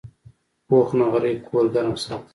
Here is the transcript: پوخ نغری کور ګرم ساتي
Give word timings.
پوخ 0.67 0.87
نغری 0.99 1.33
کور 1.45 1.65
ګرم 1.73 1.95
ساتي 2.03 2.27